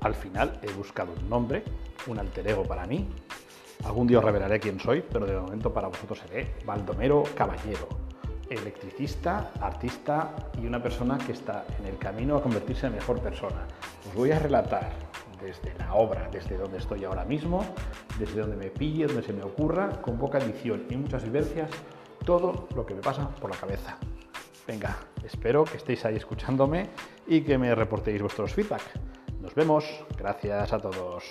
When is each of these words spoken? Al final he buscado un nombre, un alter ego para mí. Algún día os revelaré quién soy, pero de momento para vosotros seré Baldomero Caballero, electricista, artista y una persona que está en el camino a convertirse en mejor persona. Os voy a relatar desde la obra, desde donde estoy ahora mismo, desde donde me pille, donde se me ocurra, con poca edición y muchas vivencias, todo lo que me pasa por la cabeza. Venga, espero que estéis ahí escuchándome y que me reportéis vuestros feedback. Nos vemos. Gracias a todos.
Al 0.00 0.14
final 0.14 0.60
he 0.62 0.72
buscado 0.72 1.12
un 1.12 1.28
nombre, 1.28 1.64
un 2.06 2.18
alter 2.18 2.46
ego 2.48 2.64
para 2.64 2.86
mí. 2.86 3.08
Algún 3.84 4.06
día 4.06 4.18
os 4.18 4.24
revelaré 4.24 4.60
quién 4.60 4.78
soy, 4.78 5.02
pero 5.02 5.26
de 5.26 5.38
momento 5.38 5.72
para 5.72 5.88
vosotros 5.88 6.18
seré 6.18 6.54
Baldomero 6.64 7.24
Caballero, 7.36 7.88
electricista, 8.48 9.52
artista 9.60 10.34
y 10.60 10.66
una 10.66 10.82
persona 10.82 11.18
que 11.18 11.32
está 11.32 11.64
en 11.78 11.86
el 11.86 11.98
camino 11.98 12.36
a 12.36 12.42
convertirse 12.42 12.86
en 12.86 12.94
mejor 12.94 13.20
persona. 13.20 13.66
Os 14.08 14.14
voy 14.14 14.32
a 14.32 14.38
relatar 14.38 14.90
desde 15.40 15.76
la 15.78 15.94
obra, 15.94 16.28
desde 16.30 16.56
donde 16.56 16.78
estoy 16.78 17.04
ahora 17.04 17.24
mismo, 17.24 17.64
desde 18.18 18.40
donde 18.40 18.56
me 18.56 18.70
pille, 18.70 19.06
donde 19.06 19.22
se 19.22 19.32
me 19.32 19.42
ocurra, 19.42 20.00
con 20.00 20.18
poca 20.18 20.38
edición 20.38 20.86
y 20.90 20.96
muchas 20.96 21.24
vivencias, 21.24 21.70
todo 22.24 22.68
lo 22.74 22.84
que 22.84 22.94
me 22.94 23.00
pasa 23.00 23.28
por 23.30 23.50
la 23.50 23.56
cabeza. 23.56 23.96
Venga, 24.66 24.96
espero 25.24 25.64
que 25.64 25.76
estéis 25.76 26.04
ahí 26.04 26.16
escuchándome 26.16 26.90
y 27.26 27.42
que 27.42 27.56
me 27.56 27.74
reportéis 27.74 28.20
vuestros 28.20 28.52
feedback. 28.52 28.82
Nos 29.40 29.54
vemos. 29.54 29.84
Gracias 30.18 30.72
a 30.72 30.78
todos. 30.78 31.24